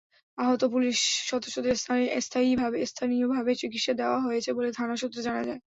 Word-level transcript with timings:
আহত 0.37 0.61
পুলিশ 0.73 0.97
সদস্যদের 1.29 1.75
স্থানীয়ভাবে 2.89 3.51
চিকিৎসা 3.61 3.93
দেওয়া 4.01 4.19
হয়েছে 4.19 4.49
বলে 4.57 4.69
থানা 4.77 4.95
সূত্রে 4.97 5.21
জানা 5.27 5.41
যায়। 5.43 5.59